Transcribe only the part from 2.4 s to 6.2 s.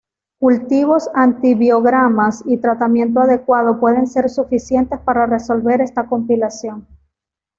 y tratamiento adecuado pueden ser suficientes para resolver esta